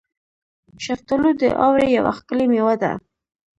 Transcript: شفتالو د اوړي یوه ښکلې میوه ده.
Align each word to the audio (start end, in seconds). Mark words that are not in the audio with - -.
شفتالو 0.85 1.29
د 1.41 1.43
اوړي 1.65 1.87
یوه 1.97 2.11
ښکلې 2.17 2.45
میوه 2.51 2.75
ده. 2.81 2.91